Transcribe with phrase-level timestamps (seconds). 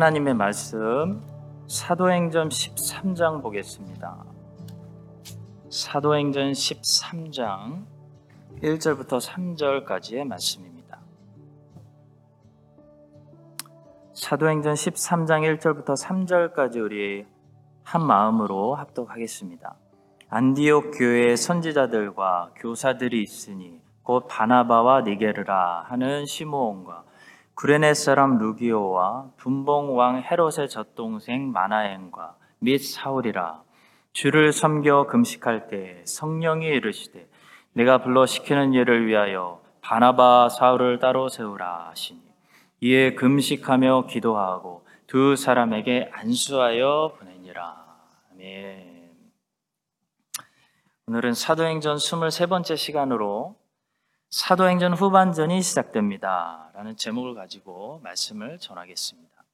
[0.00, 1.20] 하나님의 말씀
[1.66, 4.24] 사도행전 13장 보겠습니다.
[5.68, 7.84] 사도행전 13장
[8.62, 11.00] 1절부터 3절까지의 말씀입니다.
[14.14, 17.26] 사도행전 13장 1절부터 3절까지 우리
[17.82, 19.76] 한 마음으로 합독하겠습니다.
[20.30, 27.09] 안디옥 교회의 선지자들과 교사들이 있으니 곧 바나바와 니게르라 하는 시므온과
[27.60, 33.62] 구레네 사람 루기오와 분봉 왕 헤롯의 젖동생 마나엔과 및 사울이라
[34.14, 37.28] 주를 섬겨 금식할 때 성령이 이르시되
[37.74, 42.22] 내가 불러 시키는 일을 위하여 바나바 사울을 따로 세우라 하시니
[42.80, 47.76] 이에 금식하며 기도하고 두 사람에게 안수하여 보내니라
[48.32, 49.10] 아멘.
[51.08, 53.54] 오늘은 사도행전 23번째 시간으로
[54.30, 56.69] 사도행전 후반전이 시작됩니다.
[56.80, 59.44] 라는 제목을 가지고 말씀을 전하겠습니다.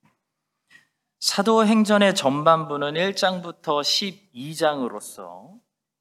[1.19, 3.81] 사도행전의 전반부는 1장부터
[4.33, 5.59] 12장으로서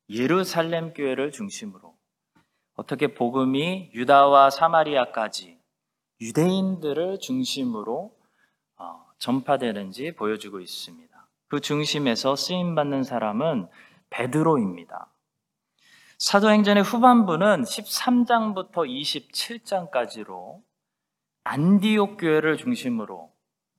[0.07, 1.95] 예루살렘 교회를 중심으로
[2.75, 5.57] 어떻게 복음이 유다와 사마리아까지
[6.21, 8.15] 유대인들을 중심으로
[8.77, 11.27] 어, 전파되는지 보여주고 있습니다.
[11.47, 13.67] 그 중심에서 쓰임 받는 사람은
[14.11, 15.11] 베드로입니다.
[16.19, 20.61] 사도행전의 후반부는 13장부터 27장까지로
[21.45, 23.31] 안디옥 교회를 중심으로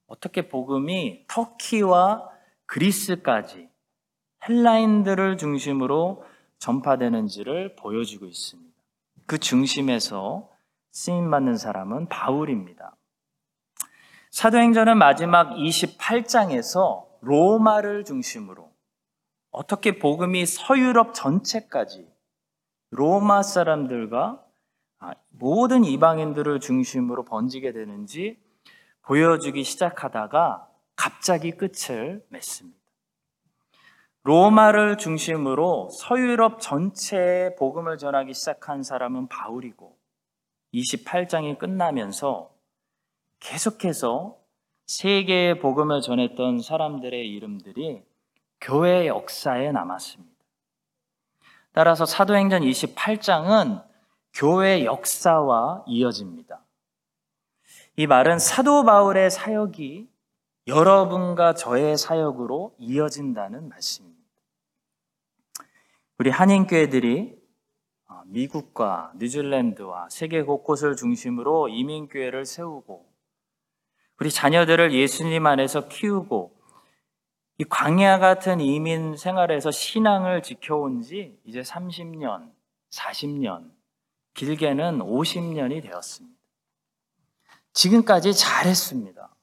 [0.07, 2.31] 어떻게 복음이 터키와
[2.67, 3.69] 그리스까지
[4.49, 6.25] 헬라인들을 중심으로
[6.59, 8.73] 전파되는지를 보여주고 있습니다.
[9.27, 10.49] 그 중심에서
[10.93, 12.97] 쓰임 받는 사람은 바울입니다.
[14.31, 18.71] 사도행전은 마지막 28장에서 로마를 중심으로
[19.51, 22.07] 어떻게 복음이 서유럽 전체까지
[22.91, 24.46] 로마 사람들과 아,
[25.31, 28.39] 모든 이방인들을 중심으로 번지게 되는지
[29.03, 32.79] 보여주기 시작하다가 갑자기 끝을 맺습니다.
[34.23, 39.97] 로마를 중심으로 서유럽 전체에 복음을 전하기 시작한 사람은 바울이고
[40.75, 42.51] 28장이 끝나면서
[43.39, 44.37] 계속해서
[44.87, 48.03] 세계의 복음을 전했던 사람들의 이름들이
[48.61, 50.35] 교회 역사에 남았습니다.
[51.73, 53.85] 따라서 사도행전 28장은
[54.37, 56.63] 교회 역사와 이어집니다.
[57.97, 60.11] 이 말은 사도 바울의 사역이
[60.67, 64.21] 여러분과 저의 사역으로 이어진다는 말씀입니다.
[66.19, 67.35] 우리 한인교회들이
[68.09, 73.07] 어, 미국과 뉴질랜드와 세계 곳곳을 중심으로 이민교회를 세우고
[74.21, 76.55] 우리 자녀들을 예수님 안에서 키우고
[77.57, 82.51] 이 광야 같은 이민 생활에서 신앙을 지켜온 지 이제 30년,
[82.91, 83.76] 40년,
[84.37, 86.37] 길게는 50년이 되었습니다.
[87.73, 89.35] 지금까지 잘했습니다.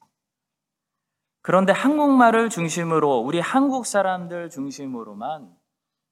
[1.41, 5.53] 그런데 한국말을 중심으로 우리 한국 사람들 중심으로만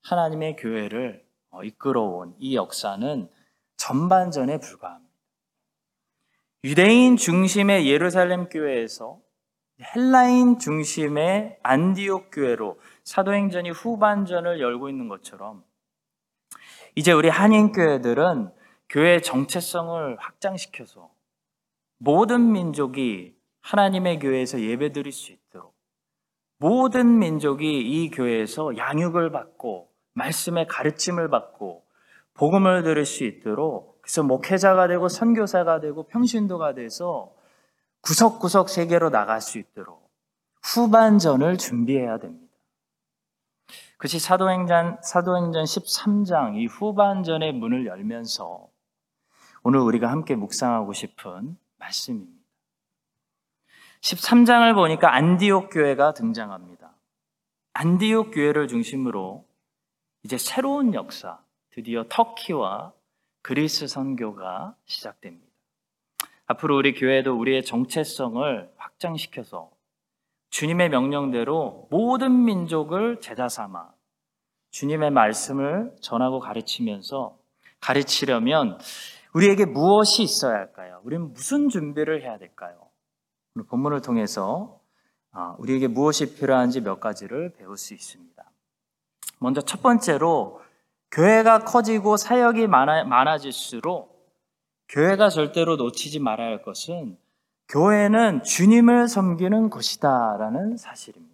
[0.03, 3.30] 하나님의 교회를 어, 이끌어온 이 역사는
[3.78, 5.12] 전반전에 불과합니다.
[6.64, 9.20] 유대인 중심의 예루살렘 교회에서
[9.96, 15.64] 헬라인 중심의 안디옥 교회로 사도행전이 후반전을 열고 있는 것처럼
[16.96, 18.52] 이제 우리 한인 교회들은
[18.91, 21.09] 교회의 정체성을 확장시켜서
[21.97, 25.74] 모든 민족이 하나님의 교회에서 예배 드릴 수 있도록
[26.57, 31.85] 모든 민족이 이 교회에서 양육을 받고 말씀의 가르침을 받고
[32.34, 37.34] 복음을 들을 수 있도록 그래서 목회자가 되고 선교사가 되고 평신도가 돼서
[38.02, 40.11] 구석구석 세계로 나갈 수 있도록
[40.64, 42.52] 후반전을 준비해야 됩니다.
[43.94, 48.71] 그것이 사도행전, 사도행전 13장 이 후반전의 문을 열면서
[49.63, 52.41] 오늘 우리가 함께 묵상하고 싶은 말씀입니다.
[54.02, 56.96] 13장을 보니까 안디옥 교회가 등장합니다.
[57.73, 59.46] 안디옥 교회를 중심으로
[60.23, 62.93] 이제 새로운 역사, 드디어 터키와
[63.43, 65.52] 그리스 선교가 시작됩니다.
[66.47, 69.69] 앞으로 우리 교회도 우리의 정체성을 확장시켜서
[70.49, 73.93] 주님의 명령대로 모든 민족을 제자 삼아
[74.72, 77.37] 주님의 말씀을 전하고 가르치면서
[77.79, 78.79] 가르치려면
[79.34, 81.02] 우리에게 무엇이 있어야 할까요?
[81.04, 82.90] 우리는 무슨 준비를 해야 될까요?
[83.56, 84.80] 오늘 본문을 통해서
[85.32, 88.44] 아, 우리에게 무엇이 필요한지 몇 가지를 배울 수 있습니다.
[89.40, 90.62] 먼저 첫 번째로
[91.12, 94.12] 교회가 커지고 사역이 많아, 많아질수록
[94.90, 97.18] 교회가 절대로 놓치지 말아야 할 것은
[97.70, 101.32] 교회는 주님을 섬기는 곳이다라는 사실입니다.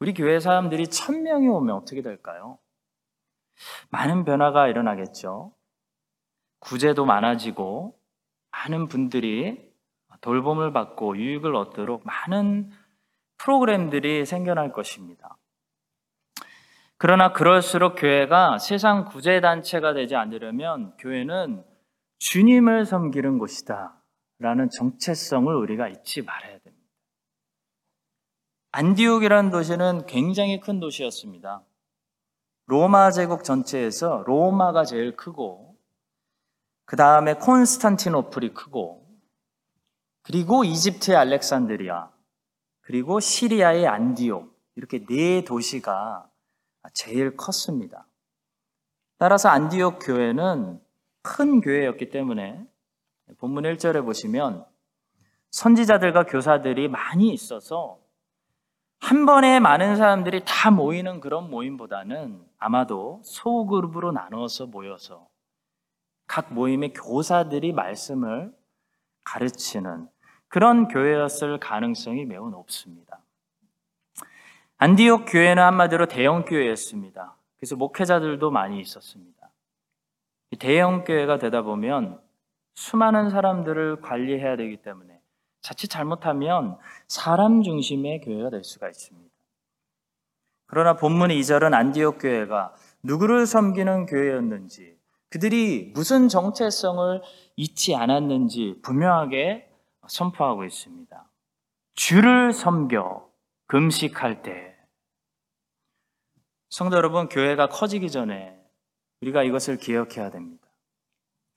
[0.00, 2.58] 우리 교회 사람들이 천 명이 오면 어떻게 될까요?
[3.90, 5.52] 많은 변화가 일어나겠죠.
[6.58, 7.98] 구제도 많아지고
[8.50, 9.72] 많은 분들이
[10.20, 12.70] 돌봄을 받고 유익을 얻도록 많은
[13.38, 15.36] 프로그램들이 생겨날 것입니다.
[16.98, 21.62] 그러나 그럴수록 교회가 세상 구제단체가 되지 않으려면 교회는
[22.18, 24.02] 주님을 섬기는 곳이다.
[24.38, 26.86] 라는 정체성을 우리가 잊지 말아야 됩니다.
[28.72, 31.62] 안디옥이라는 도시는 굉장히 큰 도시였습니다.
[32.66, 35.75] 로마 제국 전체에서 로마가 제일 크고,
[36.86, 39.06] 그 다음에 콘스탄티노플이 크고,
[40.22, 42.10] 그리고 이집트의 알렉산드리아,
[42.80, 46.28] 그리고 시리아의 안디옥, 이렇게 네 도시가
[46.94, 48.06] 제일 컸습니다.
[49.18, 50.80] 따라서 안디옥 교회는
[51.22, 52.64] 큰 교회였기 때문에
[53.38, 54.64] 본문 1절에 보시면
[55.50, 57.98] 선지자들과 교사들이 많이 있어서
[59.00, 65.28] 한 번에 많은 사람들이 다 모이는 그런 모임보다는 아마도 소그룹으로 나눠서 모여서
[66.26, 68.52] 각 모임의 교사들이 말씀을
[69.24, 70.08] 가르치는
[70.48, 73.20] 그런 교회였을 가능성이 매우 높습니다.
[74.78, 77.36] 안디옥 교회는 한마디로 대형 교회였습니다.
[77.56, 79.50] 그래서 목회자들도 많이 있었습니다.
[80.58, 82.20] 대형 교회가 되다 보면
[82.74, 85.20] 수많은 사람들을 관리해야 되기 때문에
[85.62, 86.76] 자칫 잘못하면
[87.08, 89.34] 사람 중심의 교회가 될 수가 있습니다.
[90.66, 94.95] 그러나 본문 2절은 안디옥 교회가 누구를 섬기는 교회였는지
[95.36, 97.20] 그들이 무슨 정체성을
[97.56, 99.68] 잊지 않았는지 분명하게
[100.08, 101.28] 선포하고 있습니다.
[101.94, 103.28] 주를 섬겨
[103.66, 104.74] 금식할 때
[106.70, 108.58] 성도 여러분 교회가 커지기 전에
[109.20, 110.66] 우리가 이것을 기억해야 됩니다.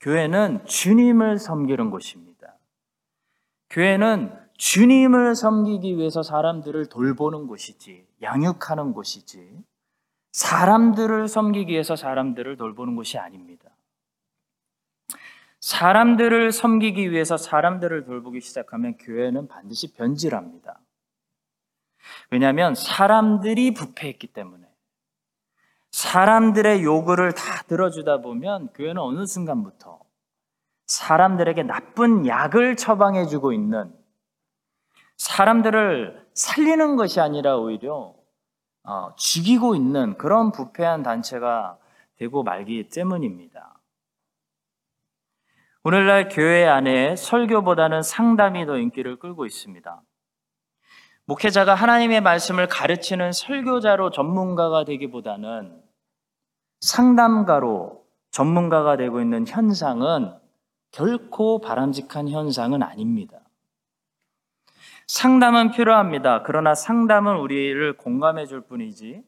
[0.02, 2.58] 교회는 주님을 섬기는 곳입니다.
[3.70, 9.64] 교회는 주님을 섬기기 위해서 사람들을 돌보는 곳이지, 양육하는 곳이지,
[10.34, 13.69] 사람들을 섬기기 위해서 사람들을 돌보는 곳이 아닙니다.
[15.60, 20.80] 사람들을 섬기기 위해서 사람들을 돌보기 시작하면 교회는 반드시 변질합니다.
[22.32, 24.68] 왜냐하면 사람들이 부패했기 때문에
[25.92, 30.00] 사람들의 요구를 다 들어주다 보면 교회는 어느 순간부터
[30.86, 33.94] 사람들에게 나쁜 약을 처방해주고 있는
[35.18, 38.16] 사람들을 살리는 것이 아니라 오히려
[38.84, 41.78] 어, 죽이고 있는 그런 부패한 단체가
[42.16, 43.79] 되고 말기 때문입니다.
[45.84, 50.02] 오늘날 교회 안에 설교보다는 상담이 더 인기를 끌고 있습니다.
[51.26, 55.82] 목회자가 하나님의 말씀을 가르치는 설교자로 전문가가 되기보다는
[56.82, 60.34] 상담가로 전문가가 되고 있는 현상은
[60.92, 63.40] 결코 바람직한 현상은 아닙니다.
[65.08, 66.44] 상담은 필요합니다.
[66.44, 69.24] 그러나 상담은 우리를 공감해 줄 뿐이지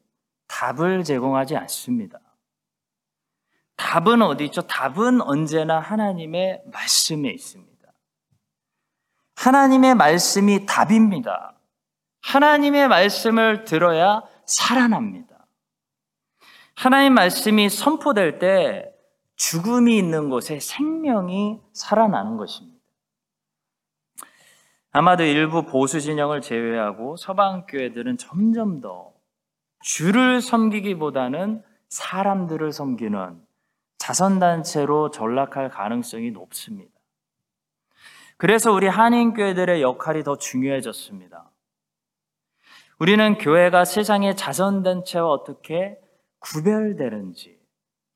[0.48, 2.20] 답을 제공하지 않습니다.
[3.82, 4.62] 답은 어디 있죠?
[4.62, 7.72] 답은 언제나 하나님의 말씀에 있습니다.
[9.36, 11.56] 하나님의 말씀이 답입니다.
[12.22, 15.48] 하나님의 말씀을 들어야 살아납니다.
[16.76, 18.94] 하나님 말씀이 선포될 때
[19.36, 22.80] 죽음이 있는 곳에 생명이 살아나는 것입니다.
[24.92, 29.12] 아마도 일부 보수 진영을 제외하고 서방 교회들은 점점 더
[29.82, 33.51] 주를 섬기기보다는 사람들을 섬기는
[34.02, 36.92] 자선단체로 전락할 가능성이 높습니다.
[38.38, 41.52] 그래서 우리 한인교회들의 역할이 더 중요해졌습니다.
[42.98, 46.00] 우리는 교회가 세상의 자선단체와 어떻게
[46.40, 47.60] 구별되는지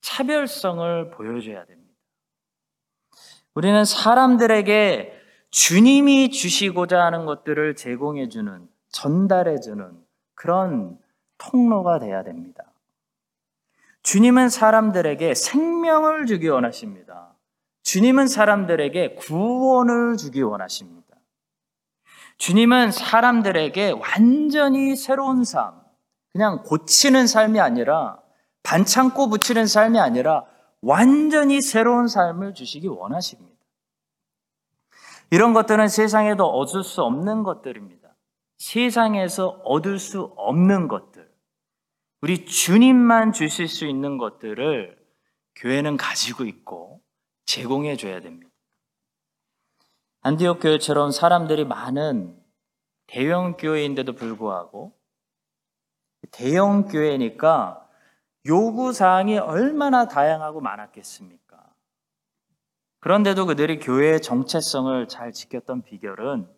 [0.01, 1.93] 차별성을 보여줘야 됩니다.
[3.53, 5.13] 우리는 사람들에게
[5.51, 10.97] 주님이 주시고자 하는 것들을 제공해주는, 전달해주는 그런
[11.37, 12.63] 통로가 돼야 됩니다.
[14.05, 17.33] 주님은 사람들에게 생명을 주기 원하십니다.
[17.81, 21.15] 주님은 사람들에게 구원을 주기 원하십니다.
[22.37, 25.81] 주님은 사람들에게 완전히 새로운 삶,
[26.31, 28.19] 그냥 고치는 삶이 아니라
[28.61, 30.45] 반창고 붙이는 삶이 아니라
[30.81, 33.55] 완전히 새로운 삶을 주시기 원하십니다.
[35.31, 38.09] 이런 것들은 세상에도 얻을 수 없는 것들입니다.
[38.59, 41.14] 세상에서 얻을 수 없는 것들.
[42.25, 44.97] 우리 주님만 주실 수 있는 것들을
[45.57, 47.03] 교회는 가지고 있고
[47.45, 48.51] 제공해 줘야 됩니다.
[50.21, 52.35] 안디옥 교회처럼 사람들이 많은
[53.05, 54.97] 대형 교회인데도 불구하고
[56.31, 57.87] 대형 교회니까
[58.47, 61.75] 요구 사항이 얼마나 다양하고 많았겠습니까?
[63.01, 66.49] 그런데도 그들이 교회의 정체성을 잘 지켰던 비결은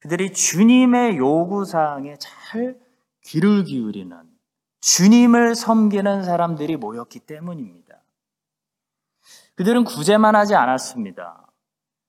[0.00, 2.78] 그들이 주님의 요구 사항에 잘
[3.22, 4.33] 귀를 기울이는
[4.84, 8.02] 주님을 섬기는 사람들이 모였기 때문입니다.
[9.54, 11.50] 그들은 구제만 하지 않았습니다.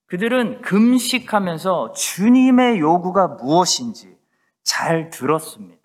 [0.07, 4.17] 그들은 금식하면서 주님의 요구가 무엇인지
[4.63, 5.81] 잘 들었습니다.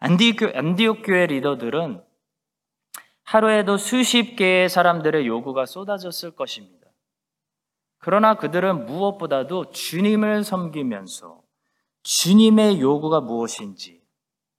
[0.00, 2.04] 안디옥 교회 리더들은
[3.22, 6.88] 하루에도 수십 개의 사람들의 요구가 쏟아졌을 것입니다.
[7.96, 11.40] 그러나 그들은 무엇보다도 주님을 섬기면서
[12.02, 14.01] 주님의 요구가 무엇인지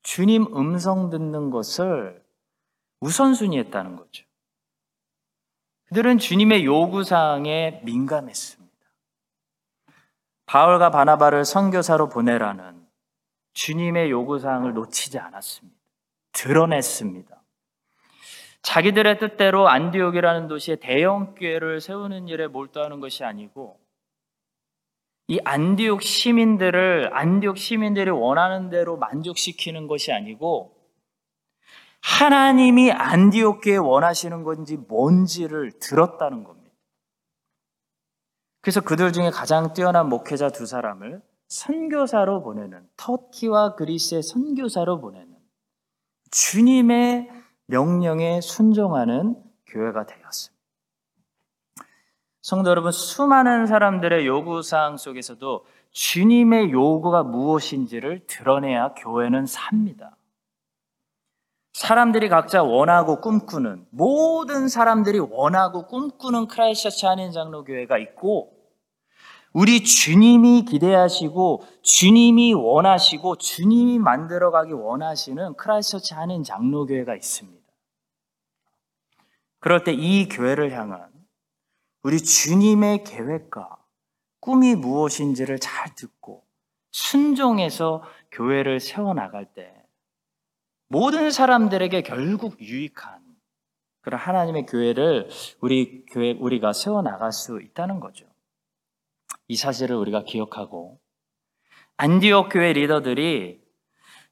[0.04, 2.24] 주님 음성 듣는 것을
[3.00, 4.26] 우선순위 했다는 거죠.
[5.86, 8.74] 그들은 주님의 요구사항에 민감했습니다.
[10.46, 12.86] 바울과 바나바를 선교사로 보내라는
[13.54, 15.78] 주님의 요구사항을 놓치지 않았습니다.
[16.32, 17.42] 드러냈습니다.
[18.62, 23.83] 자기들의 뜻대로 안디옥이라는 도시에 대형 교회를 세우는 일에 몰두하는 것이 아니고
[25.28, 30.76] 이 안디옥 시민들을 안디옥 시민들이 원하는 대로 만족시키는 것이 아니고
[32.02, 36.64] 하나님이 안디옥 교회 원하시는 건지 뭔지를 들었다는 겁니다.
[38.62, 45.38] 그래서 그들 중에 가장 뛰어난 목회자 두 사람을 선교사로 보내는 터키와 그리스의 선교사로 보내는
[46.32, 47.30] 주님의
[47.68, 49.36] 명령에 순종하는
[49.68, 50.53] 교회가 되었습니다.
[52.44, 60.18] 성도 여러분, 수많은 사람들의 요구사항 속에서도 주님의 요구가 무엇인지를 드러내야 교회는 삽니다.
[61.72, 68.52] 사람들이 각자 원하고 꿈꾸는, 모든 사람들이 원하고 꿈꾸는 크라이스트처치 한인 장로교회가 있고,
[69.54, 77.64] 우리 주님이 기대하시고 주님이 원하시고 주님이 만들어가기 원하시는 크라이스트처치 한인 장로교회가 있습니다.
[79.60, 81.13] 그럴 때 이 교회를 향한
[82.04, 83.78] 우리 주님의 계획과
[84.42, 86.46] 꿈이 무엇인지를 잘 듣고
[86.92, 89.74] 순종해서 교회를 세워나갈 때
[90.90, 93.24] 모든 사람들에게 결국 유익한
[94.02, 95.30] 그런 하나님의 교회를
[95.62, 98.28] 우리 교회 우리가 세워 나갈 수 있다는 거죠.
[99.48, 101.00] 이 사실을 우리가 기억하고
[101.96, 103.64] 안디옥 교회 리더들이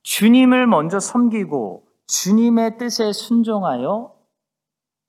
[0.04, 4.14] 주님을 먼저 섬기고 주님의 뜻에 순종하여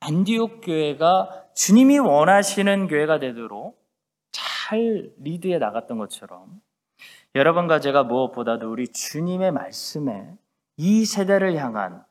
[0.00, 3.82] 안디옥 교회가 주님이 원하시는 교회가 되도록
[4.30, 6.60] 잘 리드해 나갔던 것처럼
[7.34, 10.34] 여러분과 제가 무엇보다도 우리 주님의 말씀에
[10.76, 12.04] 이 세대를 향한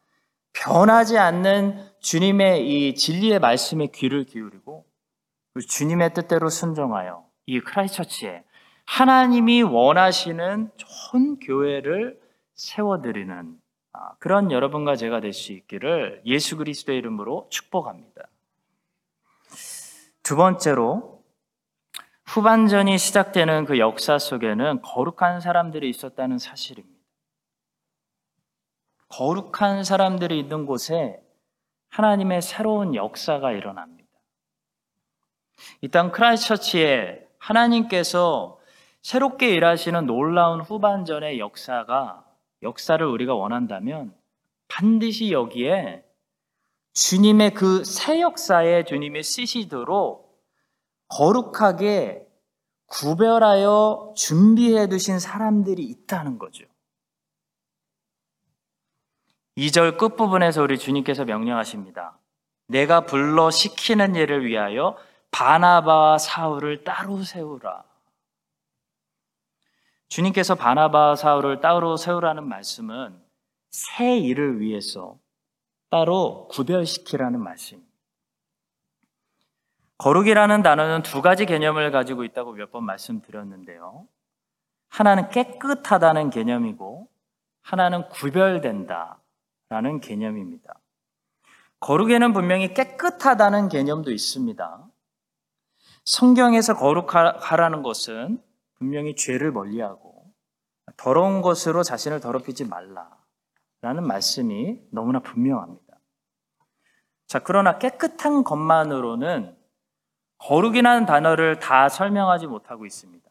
[0.54, 4.86] 변하지 않는 주님의 이 진리의 말씀에 귀를 기울이고
[5.68, 8.44] 주님의 뜻대로 순종하여 이 크라이처치에
[8.86, 12.20] 하나님이 원하시는 좋은 교회를
[12.56, 13.58] 세워드리는
[13.94, 18.31] 아, 그런 여러분과 제가 될 수 있기를 예수 그리스도의 이름으로 축복합니다.
[20.24, 21.24] 두 번째로
[22.25, 27.01] 후반전이 시작되는 그 역사 속에는 거룩한 사람들이 있었다는 사실입니다.
[29.10, 31.22] 거룩한 사람들이 있는 곳에
[31.90, 34.10] 하나님의 새로운 역사가 일어납니다.
[35.82, 38.60] 이 땅 크라이처치에 하나님께서
[39.01, 42.25] 새롭게 일하시는 놀라운 후반전의 역사가
[42.63, 44.16] 역사를 우리가 원한다면
[44.68, 46.06] 반드시 여기에
[46.94, 50.32] 주님의 그 새 역사에 주님이 쓰시도록
[51.08, 52.28] 거룩하게
[52.88, 56.66] 구별하여 준비해 두신 사람들이 있다는 거죠.
[59.58, 62.18] 2절 끝부분에서 우리 주님께서 명령하십니다.
[62.68, 64.98] 내가 불러 시키는 일을 위하여
[65.32, 67.84] 바나바와 사울을 따로 세우라.
[70.10, 73.22] 주님께서 바나바와 사울을 따로 세우라는 말씀은
[73.70, 75.18] 새 일을 위해서
[75.92, 77.86] 따로 구별시키라는 말씀.
[79.98, 84.08] 거룩이라는 단어는 두 가지 개념을 가지고 있다고 몇 번 말씀드렸는데요.
[84.90, 87.08] 하나는 깨끗하다는 개념이고,
[87.62, 90.74] 하나는 구별된다라는 개념입니다.
[91.82, 94.88] 거룩에는 분명히 깨끗하다는 개념도 있습니다.
[96.06, 98.42] 성경에서 거룩하라는 것은
[98.76, 100.32] 분명히 죄를 멀리하고
[100.98, 103.21] 더러운 것으로 자신을 더럽히지 말라
[103.82, 105.98] 라는 말씀이 너무나 분명합니다.
[107.28, 109.58] 자, 그러나 깨끗한 것만으로는
[110.38, 113.30] 거룩이라는 단어를 다 설명하지 못하고 있습니다.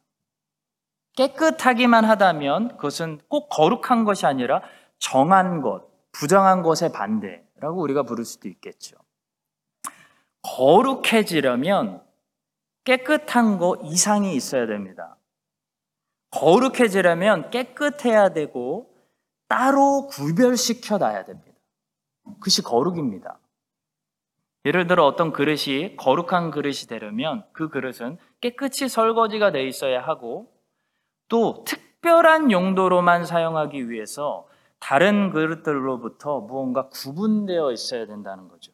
[1.17, 4.63] 깨끗하기만 하다면 그것은 꼭 거룩한 것이 아니라
[4.99, 8.97] 정한 것, 부정한 것의 반대라고 우리가 부를 수도 있겠죠.
[10.43, 12.03] 거룩해지려면
[12.85, 15.17] 깨끗한 거 이상이 있어야 됩니다.
[16.31, 18.90] 거룩해지려면 깨끗해야 되고
[19.51, 21.59] 따로 구별시켜 놔야 됩니다.
[22.23, 23.41] 그것이 거룩입니다.
[24.65, 30.53] 예를 들어 어떤 그릇이 거룩한 그릇이 되려면 그 그릇은 깨끗이 설거지가 돼 있어야 하고
[31.27, 34.47] 또 특별한 용도로만 사용하기 위해서
[34.79, 38.71] 다른 그릇들로부터 무언가 구분되어 있어야 된다는 거죠.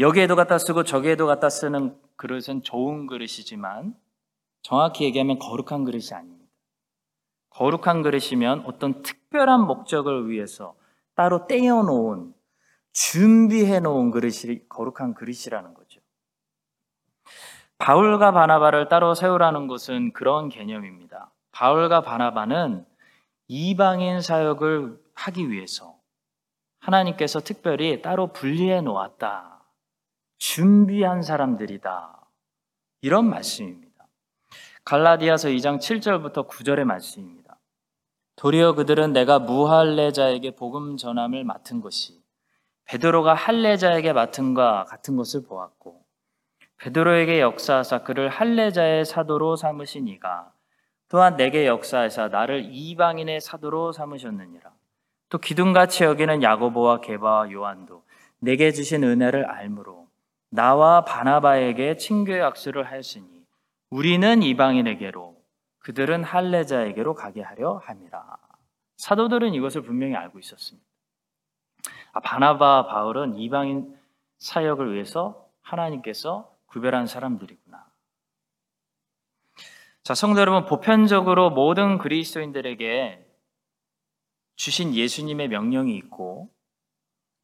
[0.00, 3.94] 여기에도 갖다 쓰고 저기에도 갖다 쓰는 그릇은 좋은 그릇이지만
[4.62, 6.43] 정확히 얘기하면 거룩한 그릇이 아닙니다.
[7.54, 10.74] 거룩한 그릇이면 어떤 특별한 목적을 위해서
[11.14, 12.34] 따로 떼어놓은
[12.92, 16.00] 준비해 놓은 그릇이 거룩한 그릇이라는 거죠.
[17.78, 21.30] 바울과 바나바를 따로 세우라는 것은 그런 개념입니다.
[21.52, 22.84] 바울과 바나바는
[23.48, 25.96] 이방인 사역을 하기 위해서
[26.80, 29.62] 하나님께서 특별히 따로 분리해 놓았다.
[30.38, 32.20] 준비한 사람들이다.
[33.02, 34.06] 이런 말씀입니다.
[34.84, 37.43] 갈라디아서 2장 7절부터 9절의 말씀입니다.
[38.36, 42.20] 도리어 그들은 내가 무할례자에게 복음 전함을 맡은 것이
[42.86, 46.04] 베드로가 할례자에게 맡은과 같은 것을 보았고
[46.78, 50.52] 베드로에게 역사하사 그를 할례자의 사도로 삼으시니가
[51.08, 54.70] 또한 내게 역사하사 나를 이방인의 사도로 삼으셨느니라.
[55.28, 58.02] 또 기둥같이 여기는 야고보와 게바와 요한도
[58.40, 60.08] 내게 주신 은혜를 알므로
[60.50, 63.26] 나와 바나바에게 친교의 악수를 하였으니
[63.90, 65.33] 우리는 이방인에게로
[65.84, 68.38] 그들은 할례자에게로 가게 하려 함이라.
[68.96, 70.86] 사도들은 이것을 분명히 알고 있었습니다.
[72.12, 73.94] 아, 바나바 바울은 이방인
[74.38, 77.84] 사역을 위해서 하나님께서 구별한 사람들이구나.
[80.04, 83.26] 자, 성도 여러분, 보편적으로 모든 그리스도인들에게
[84.56, 86.50] 주신 예수님의 명령이 있고,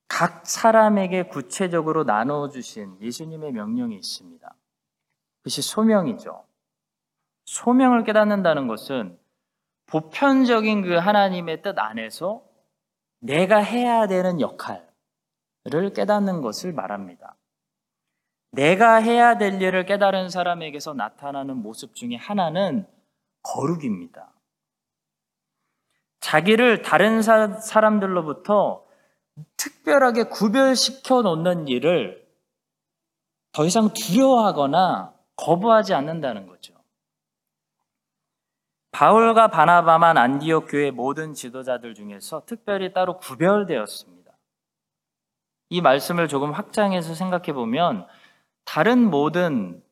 [0.08, 4.54] 각 사람에게 구체적으로 나눠주신 예수님의 명령이 있습니다.
[5.38, 6.49] 그것이 소명이죠.
[7.50, 9.18] 소명을 깨닫는다는 것은
[9.86, 12.44] 보편적인 그 하나님의 뜻 안에서
[13.18, 17.36] 내가 해야 되는 역할을 깨닫는 것을 말합니다.
[18.52, 22.86] 내가 해야 될 일을 깨달은 사람에게서 나타나는 모습 중에 하나는
[23.42, 24.32] 거룩입니다.
[26.20, 28.84] 자기를 다른 사람들로부터
[29.56, 32.28] 특별하게 구별시켜 놓는 일을
[33.50, 36.79] 더 이상 두려워하거나 거부하지 않는다는 거죠.
[38.92, 44.20] 바울과 바나바만 안디옥 교회 모든 지도자들 중에서 특별히 따로 구별되었습니다.
[45.70, 48.06] 이 말씀을 조금 확장해서 생각해 보면
[48.64, 49.82] 다른 모든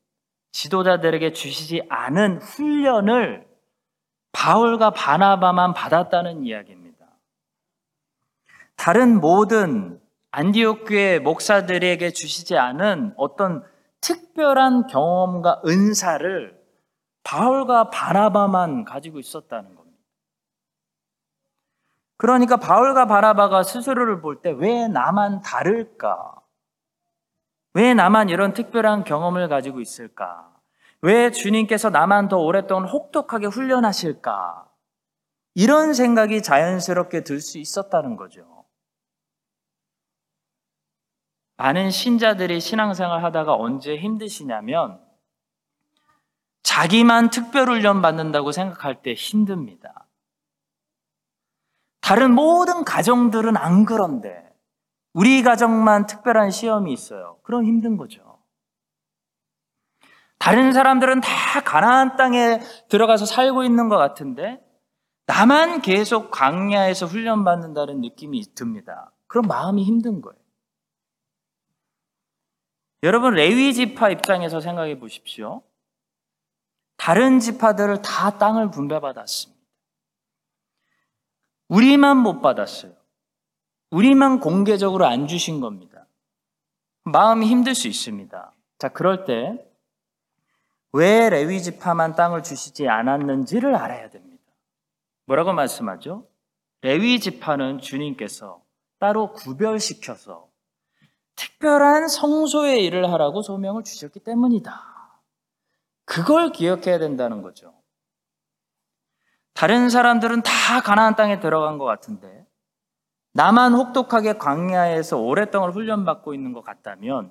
[0.53, 3.47] 지도자들에게 주시지 않은 훈련을
[4.33, 7.07] 바울과 바나바만 받았다는 이야기입니다.
[8.77, 13.65] 다른 모든 안디옥 교회 목사들에게 주시지 않은 어떤
[14.01, 16.58] 특별한 경험과 은사를
[17.29, 19.99] 바울과 바나바만 가지고 있었다는 겁니다.
[22.17, 26.41] 그러니까 바울과 바나바가 스스로를 볼 때 왜 나만 다를까?
[27.75, 30.51] 왜 나만 이런 특별한 경험을 가지고 있을까?
[31.03, 34.67] 왜 주님께서 나만 더 오랫동안 혹독하게 훈련하실까?
[35.55, 38.65] 이런 생각이 자연스럽게 들 수 있었다는 거죠.
[41.59, 45.07] 많은 신자들이 신앙생활 하다가 언제 힘드시냐면
[46.63, 50.07] 자기만 특별훈련 받는다고 생각할 때 힘듭니다.
[52.01, 54.49] 다른 모든 가정들은 안 그런데
[55.13, 57.39] 우리 가정만 특별한 시험이 있어요.
[57.43, 58.39] 그럼 힘든 거죠.
[60.39, 64.61] 다른 사람들은 다 가나안 땅에 들어가서 살고 있는 것 같은데
[65.27, 69.13] 나만 계속 광야에서 훈련받는다는 느낌이 듭니다.
[69.27, 70.39] 그럼 마음이 힘든 거예요.
[73.03, 75.63] 여러분 레위 지파 입장에서 생각해 보십시오.
[77.09, 79.59] 다른 지파들을 다 땅을 분배받았습니다.
[81.69, 82.93] 우리만 못 받았어요.
[83.91, 86.07] 우리만 공개적으로 안 주신 겁니다.
[87.05, 88.53] 마음이 힘들 수 있습니다.
[88.79, 89.65] 자, 그럴 때
[90.93, 94.43] 왜 레위 지파만 땅을 주시지 않았는지를 알아야 됩니다.
[95.25, 96.27] 뭐라고 말씀하죠?
[96.83, 98.63] 레위 지파는 주님께서
[98.99, 100.49] 따로 구별시켜서
[101.37, 104.88] 특별한 성소의 일을 하라고 소명을 주셨기 때문이다.
[106.09, 107.75] 그걸 기억해야 된다는 거죠.
[109.53, 112.47] 다른 사람들은 다 가나안 땅에 들어간 것 같은데
[113.33, 117.31] 나만 혹독하게 광야에서 오랫동안 훈련받고 있는 것 같다면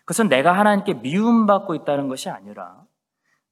[0.00, 2.84] 그것은 내가 하나님께 미움받고 있다는 것이 아니라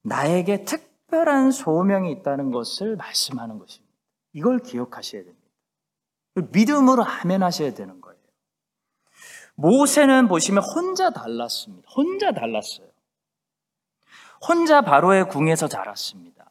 [0.03, 3.95] 나에게 특별한 소명이 있다는 것을 말씀하는 것입니다.
[4.35, 5.47] 이걸 기억하셔야 됩니다.
[6.53, 8.19] 믿음으로 아멘 하셔야 되는 거예요.
[9.55, 11.89] 모세는 보시면 혼자 달랐습니다.
[11.97, 12.96] 혼자 달랐어요.
[14.49, 16.51] 혼자 바로의 궁에서 자랐습니다.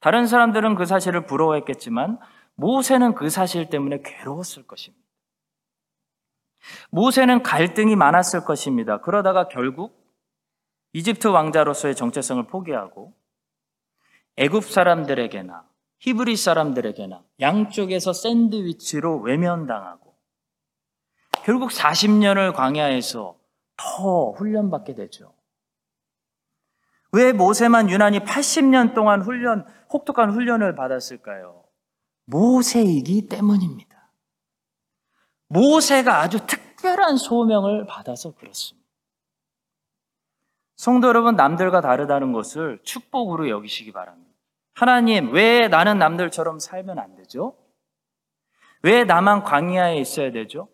[0.00, 2.18] 다른 사람들은 그 사실을 부러워했겠지만
[2.54, 5.02] 모세는 그 사실 때문에 괴로웠을 것입니다.
[6.90, 9.00] 모세는 갈등이 많았을 것입니다.
[9.00, 10.00] 그러다가 결국
[10.92, 13.14] 이집트 왕자로서의 정체성을 포기하고
[14.36, 15.64] 애굽 사람들에게나
[16.00, 20.14] 히브리 사람들에게나 양쪽에서 샌드위치로 외면당하고
[21.44, 23.36] 결국 40년을 광야에서
[23.76, 25.34] 더 훈련받게 되죠.
[27.12, 31.62] 왜 모세만 유난히 80년 동안 훈련, 혹독한 훈련을 받았을까요?
[32.24, 34.10] 모세이기 때문입니다.
[35.48, 38.82] 모세가 아주 특별한 소명을 받아서 그렇습니다.
[40.76, 44.32] 성도 여러분, 남들과 다르다는 것을 축복으로 여기시기 바랍니다.
[44.74, 47.54] 하나님, 왜 나는 남들처럼 살면 안 되죠?
[48.82, 50.68] 왜 나만 광야에 있어야 되죠?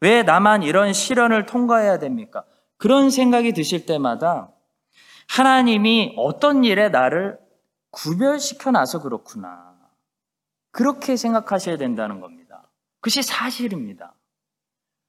[0.00, 2.44] 왜 나만 이런 시련을 통과해야 됩니까?
[2.76, 4.53] 그런 생각이 드실 때마다
[5.28, 7.38] 하나님이 어떤 일에 나를
[7.90, 9.74] 구별시켜 놔서 그렇구나.
[10.70, 12.68] 그렇게 생각하셔야 된다는 겁니다.
[13.00, 14.14] 그것이 사실입니다.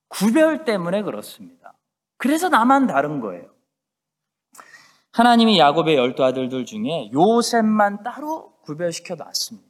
[0.08, 1.74] 구별 때문에 그렇습니다.
[2.18, 3.50] 그래서 나만 다른 거예요.
[5.12, 9.68] 하나님이 야곱의 열두 아들들 중에 요셉만 따로 구별시켜 놨습니다.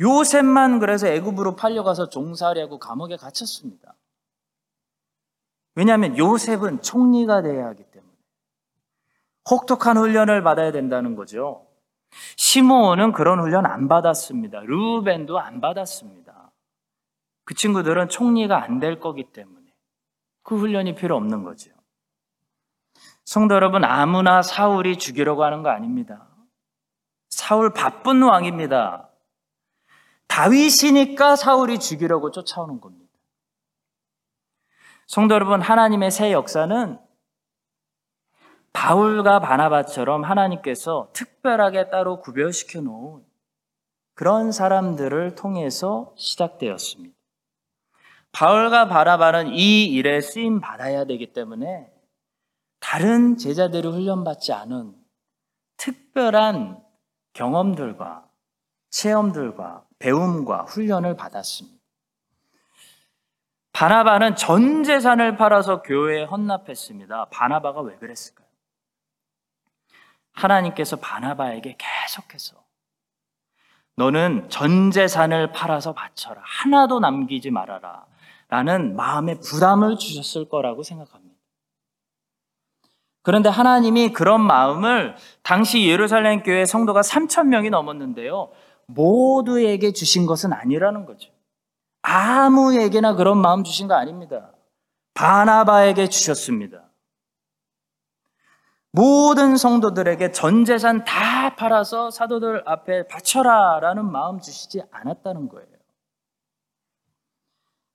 [0.00, 3.94] 요셉만 그래서 애굽으로 팔려가서 종살이하고 감옥에 갇혔습니다.
[5.74, 7.97] 왜냐하면 요셉은 총리가 돼야 하기 때문에
[9.50, 11.66] 혹독한 훈련을 받아야 된다는 거죠.
[12.36, 14.60] 시므온은 그런 훈련 안 받았습니다.
[14.60, 16.50] 루벤도 안 받았습니다.
[17.44, 19.66] 그 친구들은 총리가 안 될 거기 때문에
[20.42, 21.70] 그 훈련이 필요 없는 거죠.
[23.24, 26.26] 성도 여러분, 아무나 사울이 죽이려고 하는 거 아닙니다.
[27.28, 29.10] 사울 바쁜 왕입니다.
[30.28, 33.12] 다윗이니까 사울이 죽이려고 쫓아오는 겁니다.
[35.06, 36.98] 성도 여러분, 하나님의 새 역사는
[38.72, 43.24] 바울과 바나바처럼 하나님께서 특별하게 따로 구별시켜 놓은
[44.14, 47.14] 그런 사람들을 통해서 시작되었습니다.
[48.32, 51.90] 바울과 바나바는 이 일에 쓰임 받아야 되기 때문에
[52.80, 54.94] 다른 제자들이 훈련받지 않은
[55.76, 56.82] 특별한
[57.32, 58.28] 경험들과
[58.90, 61.78] 체험들과 배움과 훈련을 받았습니다.
[63.72, 67.26] 바나바는 전 재산을 팔아서 교회에 헌납했습니다.
[67.26, 68.47] 바나바가 왜 그랬을까요?
[70.38, 72.56] 하나님께서 바나바에게 계속해서
[73.96, 76.40] 너는 전 재산을 팔아서 바쳐라.
[76.44, 78.06] 하나도 남기지 말아라.
[78.48, 81.34] 라는 마음의 부담을 주셨을 거라고 생각합니다.
[83.22, 88.50] 그런데 하나님이 그런 마음을 당시 예루살렘 교회 성도가 3천 명이 넘었는데요.
[88.86, 91.30] 모두에게 주신 것은 아니라는 거죠.
[92.02, 94.52] 아무에게나 그런 마음 주신 거 아닙니다.
[95.12, 96.87] 바나바에게 주셨습니다.
[98.92, 105.68] 모든 성도들에게 전 재산 다 팔아서 사도들 앞에 바쳐라 라는 마음 주시지 않았다는 거예요.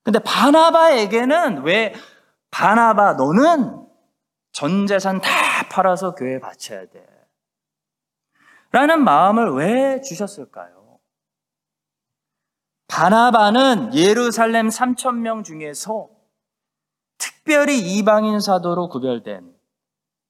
[0.02, 1.94] 근데 바나바에게는 왜
[2.50, 3.86] 바나바 너는
[4.52, 5.30] 전 재산 다
[5.70, 7.04] 팔아서 교회에 바쳐야 돼.
[8.70, 10.98] 라는 마음을 왜 주셨을까요?
[12.86, 16.08] 바나바는 예루살렘 3천 명 중에서
[17.18, 19.53] 특별히 이방인 사도로 구별된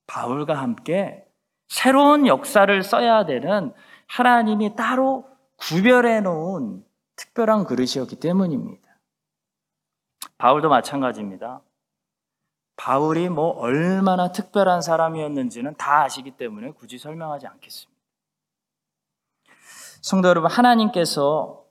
[0.06, 1.26] 바울과 함께
[1.68, 3.72] 새로운 역사를 써야 되는
[4.06, 6.84] 하나님이 따로 구별해 놓은
[7.16, 8.82] 특별한 그릇이었기 때문입니다.
[10.38, 11.62] 바울도 마찬가지입니다.
[12.76, 17.94] 바울이 뭐 얼마나 특별한 사람이었는지는 다 아시기 때문에 굳이 설명하지 않겠습니다.
[20.02, 21.64] 성도 여러분, 하나님께서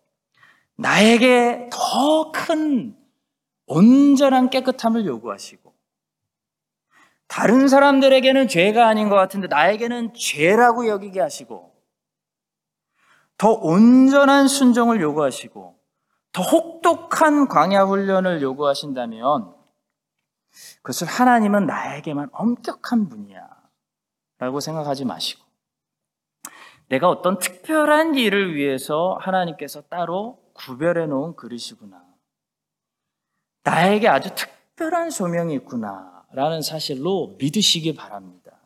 [0.75, 2.97] 나에게 더 큰
[3.67, 5.73] 온전한 깨끗함을 요구하시고
[7.27, 11.73] 다른 사람들에게는 죄가 아닌 것 같은데 나에게는 죄라고 여기게 하시고
[13.37, 15.79] 더 온전한 순종을 요구하시고
[16.31, 19.55] 더 혹독한 광야 훈련을 요구하신다면
[20.77, 23.49] 그것을 하나님은 나에게만 엄격한 분이야
[24.37, 25.43] 라고 생각하지 마시고
[26.89, 32.03] 내가 어떤 특별한 일을 위해서 하나님께서 따로 구별해 놓은 그릇이구나.
[33.63, 36.12] 나에게 아주 특별한 소명이 있구나.
[36.33, 38.57] 라는 사실로 믿으시기 바랍니다.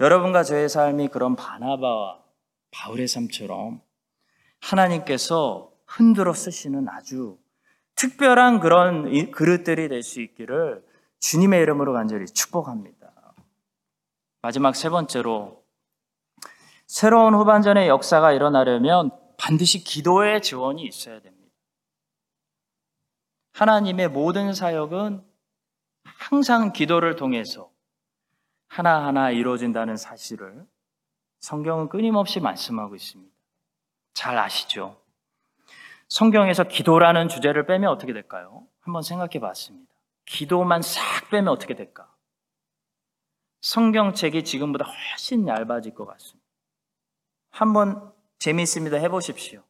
[0.00, 2.22] 여러분과 저의 삶이 그런 바나바와
[2.70, 3.82] 바울의 삶처럼
[4.60, 7.38] 하나님께서 흔들어 쓰시는 아주
[7.96, 10.84] 특별한 그런 그릇들이 될 수 있기를
[11.18, 13.34] 주님의 이름으로 간절히 축복합니다.
[14.40, 15.64] 마지막 세 번째로
[16.86, 21.52] 새로운 후반전의 역사가 일어나려면 반드시 기도의 지원이 있어야 됩니다.
[23.52, 25.31] 하나님의 모든 사역은
[26.04, 27.70] 항상 기도를 통해서
[28.68, 30.66] 하나하나 이루어진다는 사실을
[31.40, 33.32] 성경은 끊임없이 말씀하고 있습니다.
[34.14, 35.00] 잘 아시죠?
[36.08, 38.66] 성경에서 기도라는 주제를 빼면 어떻게 될까요?
[38.80, 39.92] 한번 생각해 봤습니다.
[40.24, 42.08] 기도만 싹 빼면 어떻게 될까?
[43.60, 46.46] 성경책이 지금보다 훨씬 얇아질 것 같습니다.
[47.50, 48.96] 한번 재미있습니다.
[48.96, 49.62] 해보십시오.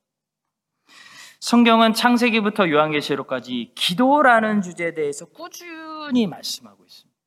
[1.40, 7.18] 성경은 창세기부터 요한계시록까지 기도라는 주제에 대해서 꾸준히 꾸준히 말씀하고 있습니다.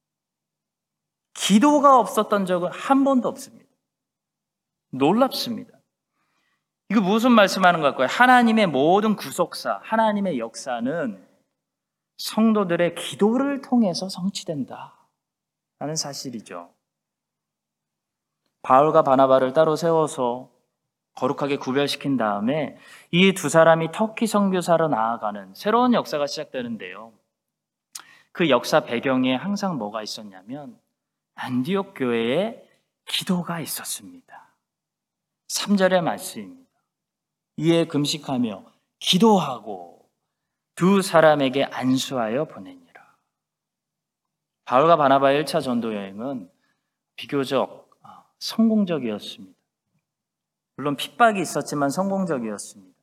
[1.33, 3.65] 기도가 없었던 적은 한 번도 없습니다.
[4.91, 5.77] 놀랍습니다.
[6.89, 8.07] 이거 무슨 말씀하는 걸까요?
[8.09, 11.25] 하나님의 모든 구속사, 하나님의 역사는
[12.17, 14.93] 성도들의 기도를 통해서 성취된다.
[15.79, 16.69] 라는 사실이죠.
[18.61, 20.49] 바울과 바나바를 따로 세워서
[21.15, 22.77] 거룩하게 구별시킨 다음에
[23.11, 27.13] 이 두 사람이 터키 선교사로 나아가는 새로운 역사가 시작되는데요.
[28.35, 30.77] 그 역사 배경에 항상 뭐가 있었냐면
[31.35, 32.69] 안디옥 교회에
[33.05, 34.53] 기도가 있었습니다.
[35.47, 36.69] 3절의 말씀입니다.
[37.55, 38.65] 이에 금식하며
[38.99, 40.09] 기도하고
[40.75, 43.15] 두 사람에게 안수하여 보내니라.
[44.65, 46.51] 바울과 바나바의 1차 전도 여행은
[47.15, 49.57] 비교적 아, 성공적이었습니다.
[50.75, 52.94] 물론 핍박이 있었지만 성공적이었습니다.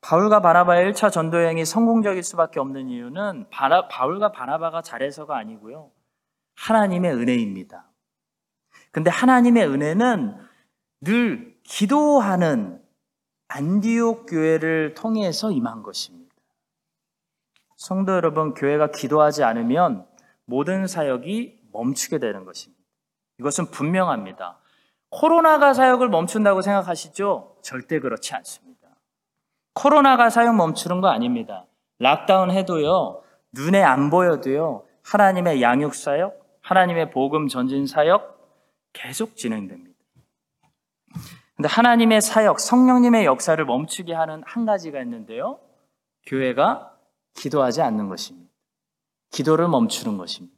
[0.00, 5.90] 바울과 바나바의 1차 전도 여행이 성공적일 수밖에 없는 이유는 바나, 바울과 바나바가 잘해서가 아니고요.
[6.56, 7.90] 하나님의 은혜입니다.
[8.92, 10.36] 근데 하나님의 은혜는
[11.02, 12.82] 늘 기도하는
[13.48, 16.34] 안디옥 교회를 통해서 임한 것입니다.
[17.76, 20.06] 성도 여러분, 교회가 기도하지 않으면
[20.44, 22.82] 모든 사역이 멈추게 되는 것입니다.
[23.38, 24.58] 이것은 분명합니다.
[25.08, 27.56] 코로나가 사역을 멈춘다고 생각하시죠?
[27.62, 28.69] 절대 그렇지 않습니다.
[29.80, 31.64] 코로나가 사역 멈추는 거 아닙니다.
[32.00, 38.38] 락다운 해도요, 눈에 안 보여도요, 하나님의 양육 사역, 하나님의 복음 전진 사역
[38.92, 39.98] 계속 진행됩니다.
[41.56, 45.58] 근데 하나님의 사역, 성령님의 역사를 멈추게 하는 한 가지가 있는데요.
[46.26, 46.94] 교회가
[47.36, 48.50] 기도하지 않는 것입니다.
[49.30, 50.54] 기도를 멈추는 것입니다.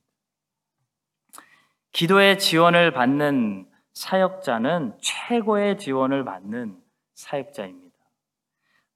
[1.92, 6.76] 기도의 지원을 받는 사역자는 최고의 지원을 받는
[7.14, 7.91] 사역자입니다.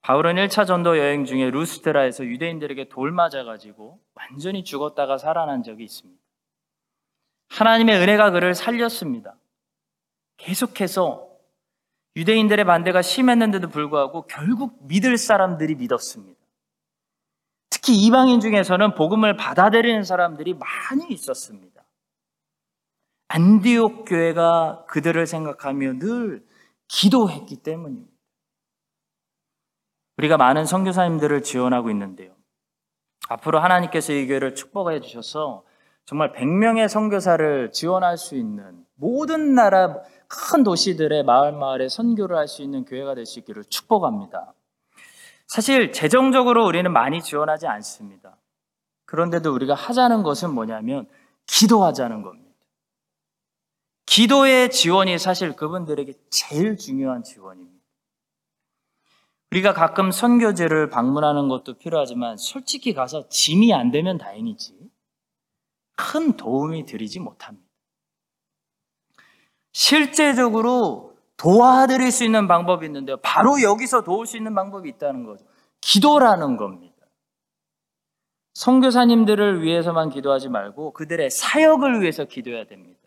[0.07, 6.23] 바울은 1차 전도 여행 중에 루스트라에서 유대인들에게 돌 맞아가지고 완전히 죽었다가 살아난 적이 있습니다.
[7.49, 9.35] 하나님의 은혜가 그를 살렸습니다.
[10.37, 11.29] 계속해서
[12.15, 16.39] 유대인들의 반대가 심했는데도 불구하고 결국 믿을 사람들이 믿었습니다.
[17.69, 21.83] 특히 이방인 중에서는 복음을 받아들이는 사람들이 많이 있었습니다.
[23.27, 26.47] 안디옥 교회가 그들을 생각하며 늘
[26.87, 28.16] 기도했기 때문입니다.
[30.19, 32.33] 우리가 많은 선교사님들을 지원하고 있는데요.
[33.29, 35.65] 앞으로 하나님께서 이 교회를 축복해 주셔서
[36.05, 39.97] 정말 100명의 선교사를 지원할 수 있는 모든 나라
[40.29, 44.55] 큰 도시들의 마을 마을에 선교를 할 수 있는 교회가 될 수 있기를 축복합니다.
[45.47, 48.37] 사실 재정적으로 우리는 많이 지원하지 않습니다.
[49.05, 51.09] 그런데도 우리가 하자는 것은 뭐냐면
[51.47, 52.47] 기도하자는 겁니다.
[54.07, 57.76] 기도의 지원이 사실 그분들에게 제일 중요한 지원입니다.
[59.51, 64.75] 우리가 가끔 선교제를 방문하는 것도 필요하지만 솔직히 가서 짐이 안 되면 다행이지
[65.97, 67.67] 큰 도움이 드리지 못합니다.
[69.73, 73.19] 실제적으로 도와드릴 수 있는 방법이 있는데요.
[73.19, 75.45] 바로 여기서 도울 수 있는 방법이 있다는 거죠.
[75.81, 76.95] 기도라는 겁니다.
[78.55, 82.99] 선교사님들을 위해서만 기도하지 말고 그들의 사역을 위해서 기도해야 됩니다.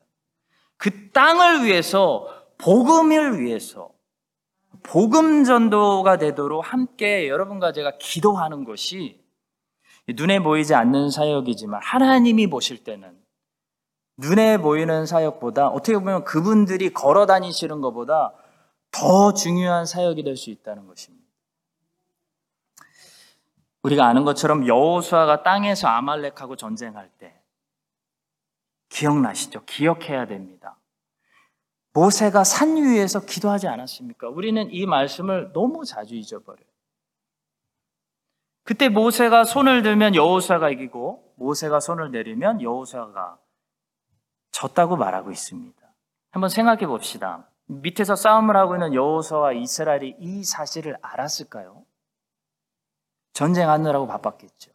[0.77, 2.27] 그 땅을 위해서
[2.59, 3.89] 복음을 위해서
[4.83, 9.23] 복음 전도가 되도록 함께 여러분과 제가 기도하는 것이
[10.07, 13.17] 눈에 보이지 않는 사역이지만 하나님이 보실 때는
[14.17, 18.33] 눈에 보이는 사역보다 어떻게 보면 그분들이 걸어 다니시는 것보다
[18.91, 21.25] 더 중요한 사역이 될 수 있다는 것입니다.
[23.83, 27.39] 우리가 아는 것처럼 여호수아가 땅에서 아말렉하고 전쟁할 때
[28.89, 29.63] 기억나시죠?
[29.65, 30.78] 기억해야 됩니다.
[31.99, 34.29] 모세가 산 위에서 기도하지 않았습니까?
[34.29, 36.65] 우리는 이 말씀을 너무 자주 잊어버려요.
[38.63, 43.37] 그때 모세가 손을 들면 여호수아가 이기고 모세가 손을 내리면 여호수아가
[44.51, 45.77] 졌다고 말하고 있습니다.
[46.31, 47.49] 한번 생각해 봅시다.
[47.65, 51.83] 밑에서 싸움을 하고 있는 여호수아와 이스라엘이 이 사실을 알았을까요?
[53.33, 54.71] 전쟁하느라고 바빴겠죠.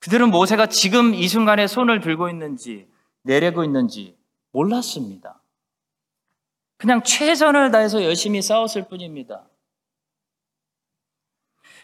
[0.00, 2.90] 그들은 모세가 지금 이 순간에 손을 들고 있는지
[3.22, 4.18] 내리고 있는지
[4.50, 5.37] 몰랐습니다.
[6.78, 9.44] 그냥 최선을 다해서 열심히 싸웠을 뿐입니다.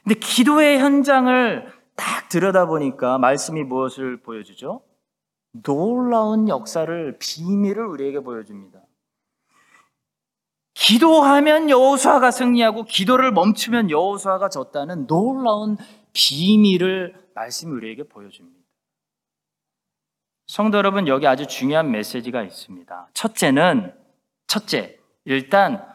[0.05, 4.83] 근데 기도의 현장을 딱 들여다보니까 말씀이 무엇을 보여주죠?
[5.53, 8.81] 놀라운 역사를 비밀을 우리에게 보여줍니다.
[10.75, 15.77] 기도하면 여호수아가 승리하고 기도를 멈추면 여호수아가 졌다는 놀라운
[16.13, 18.59] 비밀을 말씀이 우리에게 보여줍니다.
[20.47, 23.09] 성도 여러분 여기 아주 중요한 메시지가 있습니다.
[23.15, 24.04] 첫째는
[24.47, 25.87] 첫째 일단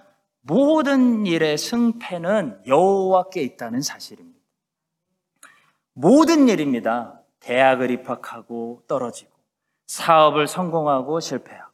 [0.41, 4.39] 모든 일의 승패는 여호와께 있다는 사실입니다.
[5.93, 7.21] 모든 일입니다.
[7.39, 9.31] 대학을 입학하고 떨어지고
[9.88, 11.71] 사업을 성공하고 실패하고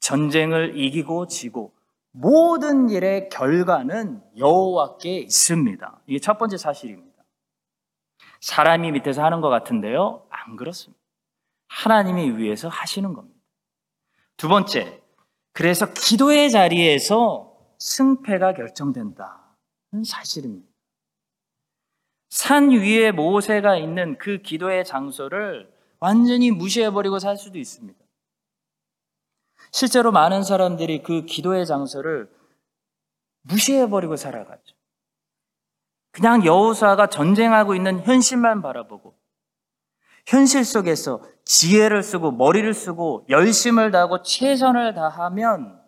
[0.00, 1.72] 전쟁을 이기고 지고
[2.12, 6.00] 모든 일의 결과는 여호와께 있습니다.
[6.06, 7.22] 이게 첫 번째 사실입니다.
[8.40, 10.26] 사람이 밑에서 하는 것 같은데요.
[10.30, 11.00] 안 그렇습니다.
[11.68, 13.38] 하나님이 위에서 하시는 겁니다.
[14.36, 14.99] 두 번째,
[15.52, 20.68] 그래서 기도의 자리에서 승패가 결정된다는 사실입니다.
[22.28, 27.98] 산 위에 모세가 있는 그 기도의 장소를 완전히 무시해버리고 살 수도 있습니다.
[29.72, 32.30] 실제로 많은 사람들이 그 기도의 장소를
[33.42, 34.76] 무시해버리고 살아가죠.
[36.12, 39.14] 그냥 여호수아가 전쟁하고 있는 현실만 바라보고
[40.26, 45.80] 현실 속에서 지혜를 쓰고 머리를 쓰고 열심을 다하고 최선을 다하면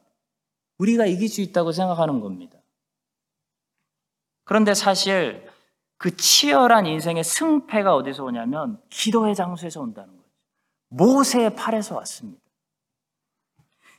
[0.78, 2.58] 우리가 이길 수 있다고 생각하는 겁니다.
[4.42, 5.48] 그런데 사실
[5.98, 10.28] 그 치열한 인생의 승패가 어디서 오냐면 기도의 장소에서 온다는 거죠.
[10.88, 12.42] 모세의 팔에서 왔습니다.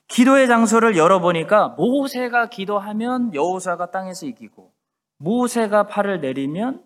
[0.09, 4.73] 기도의 장소를 열어보니까 모세가 기도하면 여호수아가 땅에서 이기고
[5.15, 6.83] 모세가 팔을 내리면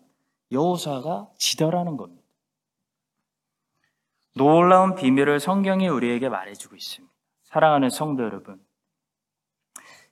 [0.51, 2.16] 여호수아가 지더라는 겁니다.
[4.37, 7.13] 놀라운 비밀을 성경이 우리에게 말해주고 있습니다.
[7.43, 8.59] 사랑하는 성도 여러분,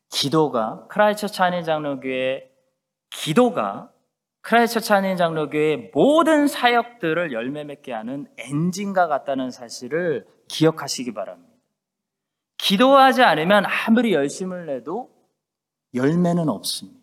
[0.10, 2.52] 기도가 크라이처 찬인 장로교의
[3.10, 3.92] 기도가
[4.42, 11.56] 크라이처 찬인 장로교의 모든 사역들을 열매 맺게 하는 엔진과 같다는 사실을 기억하시기 바랍니다.
[12.58, 15.10] 기도하지 않으면 아무리 열심을 내도
[15.94, 17.00] 열매는 없습니다.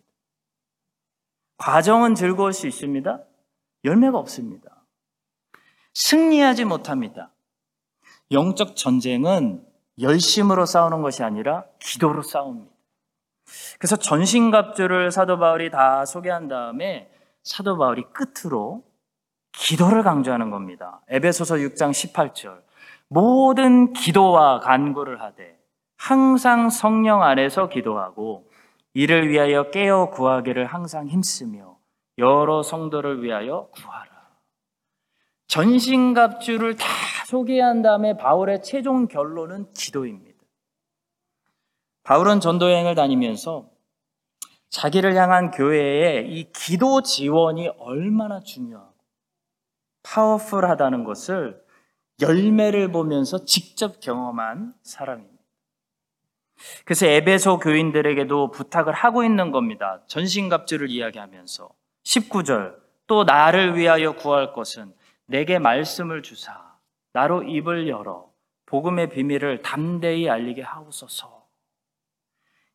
[1.57, 3.23] 과정은 즐거울 수 있습니다.
[3.85, 4.72] 열매가 없습니다.
[5.93, 7.31] 승리하지 못합니다.
[8.31, 9.63] 영적 전쟁은
[9.99, 12.71] 열심으로 싸우는 것이 아니라 기도로 싸웁니다.
[13.77, 17.11] 그래서 전신갑주를 사도 바울이 다 소개한 다음에
[17.43, 18.83] 사도 바울이 끝으로
[19.51, 21.01] 기도를 강조하는 겁니다.
[21.09, 22.61] 에베소서 6장 18절.
[23.07, 25.59] 모든 기도와 간구를 하되
[25.97, 28.49] 항상 성령 안에서 기도하고
[28.93, 31.77] 이를 위하여 깨어 구하기를 항상 힘쓰며
[32.17, 34.12] 여러 성도를 위하여 구하라.
[35.53, 36.87] 전신갑주를 다
[37.27, 40.41] 소개한 다음에 바울의 최종 결론은 기도입니다.
[42.01, 43.69] 바울은 전도여행을 다니면서
[44.71, 48.95] 자기를 향한 교회의 이 기도 지원이 얼마나 중요하고
[50.01, 51.61] 파워풀하다는 것을
[52.19, 55.43] 열매를 보면서 직접 경험한 사람입니다.
[56.83, 60.01] 그래서 에베소 교인들에게도 부탁을 하고 있는 겁니다.
[60.07, 61.69] 전신갑주를 이야기하면서
[62.05, 64.91] 19절 또 나를 위하여 구할 것은
[65.33, 66.77] 내게 말씀을 주사
[67.11, 68.31] 나로 입을 열어
[68.67, 71.47] 복음의 비밀을 담대히 알리게 하옵소서.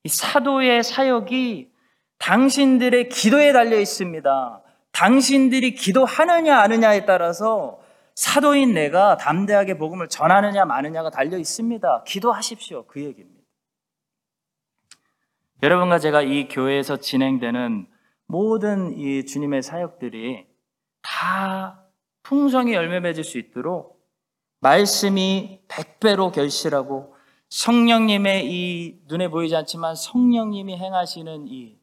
[0.02, 1.70] 이 사도의 사역이
[2.18, 4.62] 당신들의 기도에 달려 있습니다.
[4.90, 7.80] 당신들이 기도하느냐 아느냐에 따라서
[8.16, 12.02] 사도인 내가 담대하게 복음을 전하느냐 마느냐가 달려 있습니다.
[12.08, 12.86] 기도하십시오.
[12.88, 13.40] 그 얘기입니다.
[15.62, 17.86] 여러분과 제가 이 교회에서 진행되는
[18.26, 20.48] 모든 이 주님의 사역들이
[21.02, 21.87] 다
[22.28, 24.06] 풍성히 열매 맺을 수 있도록
[24.60, 27.14] 말씀이 백배로 결실하고
[27.48, 31.78] 성령님의 이 눈에 보이지 않지만 성령님이 행하시는 이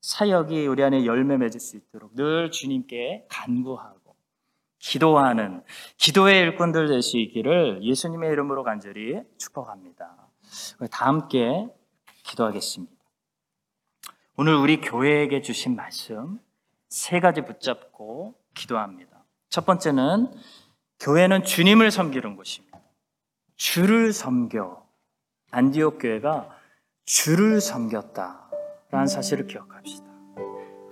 [0.00, 4.16] 사역이 우리 안에 열매 맺을 수 있도록 늘 주님께 간구하고
[4.78, 5.62] 기도하는
[5.98, 10.16] 기도의 일꾼들 있기를 예수님의 이름으로 간절히 축복합니다.
[10.90, 11.68] 다 함께
[12.22, 12.94] 기도하겠습니다.
[14.38, 16.40] 오늘 우리 교회에게 주신 말씀
[16.88, 19.09] 세 가지 붙잡고 기도합니다.
[19.50, 20.28] 첫 번째는
[21.00, 22.78] 교회는 주님을 섬기는 곳입니다.
[23.56, 24.80] 주를 섬겨.
[25.50, 26.48] 안디옥 교회가
[27.04, 30.06] 주를 섬겼다라는 사실을 기억합시다.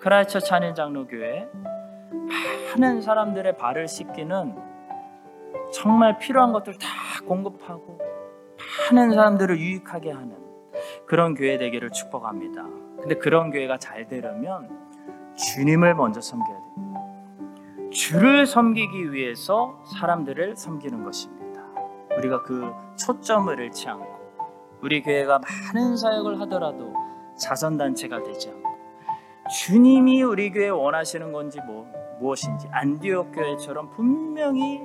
[0.00, 1.48] 크라이처 찬일 장로교회
[2.74, 4.56] 많은 사람들의 발을 씻기는
[5.72, 6.88] 정말 필요한 것들 다
[7.26, 8.00] 공급하고
[8.90, 10.36] 많은 사람들을 유익하게 하는
[11.06, 12.64] 그런 교회 되기를 축복합니다.
[13.00, 14.68] 근데 그런 교회가 잘 되려면
[15.36, 16.87] 주님을 먼저 섬겨야 됩니다.
[17.90, 21.62] 주를 섬기기 위해서 사람들을 섬기는 것입니다.
[22.16, 24.18] 우리가 그 초점을 잃지 않고
[24.82, 26.92] 우리 교회가 많은 사역을 하더라도
[27.38, 28.68] 자선단체가 되지 않고
[29.48, 31.86] 주님이 우리 교회 원하시는 건지 뭐,
[32.20, 34.80] 무엇인지 안디옥 교회처럼 분명히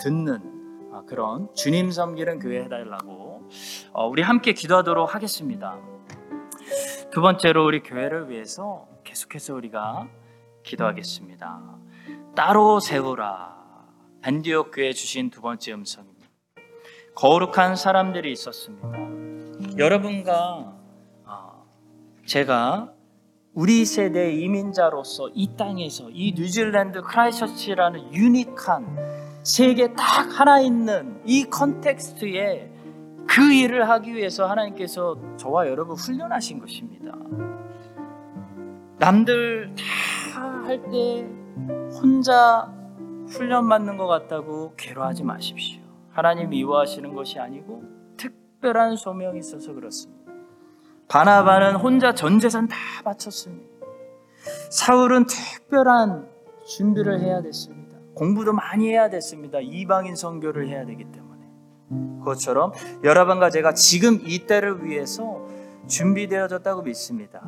[0.00, 3.48] 듣는 아, 그런 주님 섬기는 교회 해달라고
[3.92, 5.78] 어, 우리 함께 기도하도록 하겠습니다.
[7.10, 10.08] 두 번째로 우리 교회를 위해서 계속해서 우리가
[10.62, 11.78] 기도하겠습니다.
[12.38, 13.56] 따로 세우라.
[14.22, 16.28] 안디옥 교회 주신 두 번째 음성입니다.
[17.16, 19.76] 거룩한 사람들이 있었습니다.
[19.76, 20.72] 여러분과
[21.24, 21.52] 아,
[22.26, 22.92] 제가
[23.54, 32.70] 우리 세대 이민자로서 이 땅에서 이 뉴질랜드 크라이스트처치라는 unique한 세계 딱 하나 있는 이 context에
[33.26, 37.14] 그 일을 하기 위해서 하나님께서 저와 여러분 훈련하신 것입니다.
[39.00, 39.74] 남들
[40.32, 41.37] 다 할 때
[42.00, 42.72] 혼자
[43.28, 45.82] 훈련받는 것 같다고 괴로워하지 마십시오.
[46.10, 47.82] 하나님 미워하시는 것이 아니고
[48.16, 50.32] 특별한 소명이 있어서 그렇습니다.
[51.08, 53.68] 바나바는 혼자 전 재산 다 바쳤습니다.
[54.70, 56.28] 사울은 특별한
[56.66, 57.98] 준비를 해야 됐습니다.
[58.14, 59.58] 공부도 많이 해야 됐습니다.
[59.60, 61.46] 이방인 선교를 해야 되기 때문에.
[62.18, 62.72] 그것처럼
[63.04, 65.46] 여러분과 제가 지금 이 때를 위해서
[65.86, 67.40] 준비되어졌다고 믿습니다.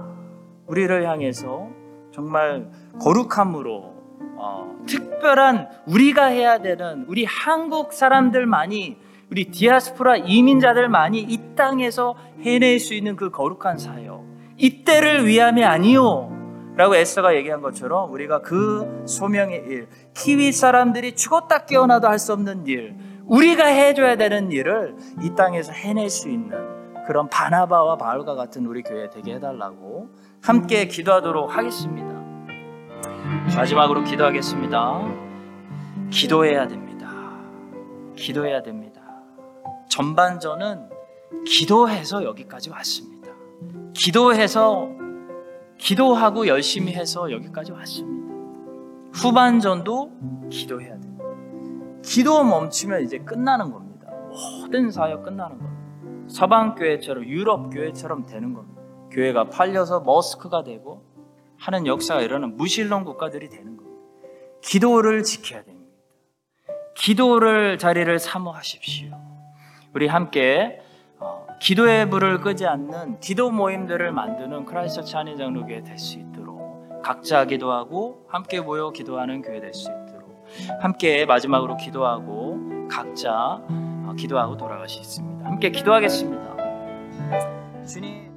[0.67, 1.69] 우리를 향해서
[2.13, 4.00] 정말 거룩함으로
[4.43, 8.97] 어, 특별한 우리가 해야 되는 우리 한국 사람들만이
[9.31, 14.25] 우리 디아스포라 이민자들만이 이 땅에서 해낼 수 있는 그 거룩한 사역.
[14.57, 16.37] 이때를 위함이 아니요
[16.77, 22.67] 라고 에스더가 얘기한 것처럼 우리가 그 소명의 일 키위 사람들이 죽었다 깨어나도 할 수 없는
[22.67, 22.95] 일
[23.27, 26.51] 우리가 해줘야 되는 일을 이 땅에서 해낼 수 있는
[27.07, 30.11] 그런 바나바와 바울과 같은 우리 교회 되게 해달라고
[30.43, 32.20] 함께 기도하도록 하겠습니다
[33.57, 35.01] 마지막으로 기도하겠습니다
[36.11, 37.11] 기도해야 됩니다
[38.17, 39.01] 기도해야 됩니다
[39.91, 40.89] 전반전은
[41.47, 43.33] 기도해서 여기까지 왔습니다.
[43.93, 44.89] 기도해서
[45.79, 48.35] 기도하고 열심히 해서 여기까지 왔습니다.
[49.13, 51.25] 후반전도 기도해야 됩니다.
[52.03, 54.11] 기도 멈추면 이제 끝나는 겁니다.
[54.61, 56.25] 모든 사역 끝나는 겁니다.
[56.29, 58.81] 서방 교회처럼 유럽 교회처럼 되는 겁니다.
[59.11, 61.03] 교회가 팔려서 모스크가 되고
[61.61, 64.01] 하는 역사가 일어나는 무신론 국가들이 되는 겁니다.
[64.63, 65.91] 기도를 지켜야 됩니다.
[66.97, 69.11] 기도를 자리를 사모하십시오.
[69.95, 70.81] 우리 함께
[71.19, 77.45] 어, 기도의 불을 끄지 않는 기도 모임들을 만드는 크라이스트처치 한인 장로교회 될 수 있도록 각자
[77.45, 80.47] 기도하고 함께 모여 기도하는 교회 될 수 있도록
[80.81, 84.57] 함께 마지막으로 기도하고 각자 어, 기도하고
[84.87, 85.47] 있습니다.
[85.47, 86.57] 함께 기도하겠습니다.
[87.87, 88.30] 주님.